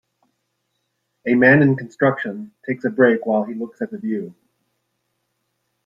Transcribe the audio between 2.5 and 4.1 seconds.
takes a break while he looks at the